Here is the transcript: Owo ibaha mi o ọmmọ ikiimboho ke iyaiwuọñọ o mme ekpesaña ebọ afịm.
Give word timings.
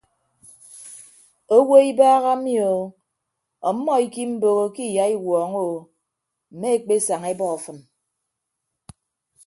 Owo 1.55 1.75
ibaha 1.89 2.31
mi 2.43 2.55
o 2.71 2.73
ọmmọ 3.69 3.91
ikiimboho 4.05 4.63
ke 4.75 4.83
iyaiwuọñọ 4.91 5.59
o 5.71 5.75
mme 6.53 6.67
ekpesaña 6.77 7.27
ebọ 7.33 7.45
afịm. 7.55 7.79